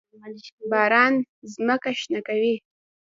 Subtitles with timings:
[0.71, 1.13] باران
[1.53, 2.55] ځمکه شنه کوي.